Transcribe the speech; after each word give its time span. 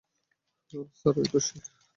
Sir, 0.97 1.15
অইতো 1.19 1.39
সে! 1.45 1.55